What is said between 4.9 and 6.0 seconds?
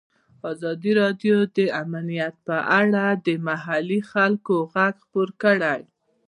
خپور کړی.